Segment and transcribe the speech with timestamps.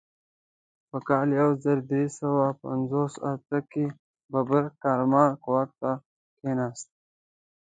[0.89, 3.85] په کال یو زر درې سوه پنځوس اته کې
[4.31, 5.91] ببرک کارمل واک ته
[6.37, 6.89] کښېناست.